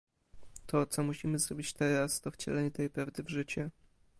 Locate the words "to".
0.67-0.85, 2.21-2.31